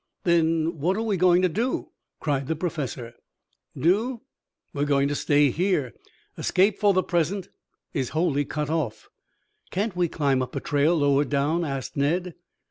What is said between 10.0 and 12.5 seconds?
climb up a trail lower down?" asked Ned.